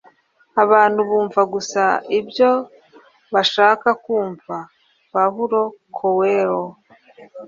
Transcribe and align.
abantu 0.63 0.99
bumva 1.09 1.41
gusa 1.53 1.83
ibyo 2.19 2.51
bashaka 3.33 3.89
kumva.- 4.03 4.55
paulo 5.11 5.61
coelho 5.97 6.63